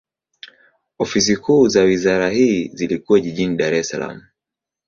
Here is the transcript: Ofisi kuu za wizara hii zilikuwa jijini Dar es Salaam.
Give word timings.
Ofisi 0.99 1.37
kuu 1.37 1.67
za 1.67 1.81
wizara 1.81 2.29
hii 2.29 2.67
zilikuwa 2.67 3.19
jijini 3.19 3.55
Dar 3.57 3.73
es 3.73 3.89
Salaam. 3.89 4.21